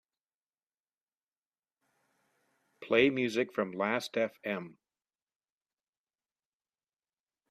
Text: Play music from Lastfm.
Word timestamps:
Play 2.81 3.11
music 3.11 3.53
from 3.53 3.71
Lastfm. 3.75 4.77